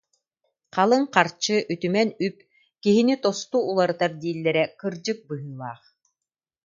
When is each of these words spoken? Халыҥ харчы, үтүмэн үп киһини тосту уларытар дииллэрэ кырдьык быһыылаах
Халыҥ 0.75 1.03
харчы, 1.13 1.55
үтүмэн 1.73 2.09
үп 2.25 2.37
киһини 2.83 3.15
тосту 3.23 3.57
уларытар 3.69 4.11
дииллэрэ 4.21 4.63
кырдьык 4.79 5.19
быһыылаах 5.27 5.81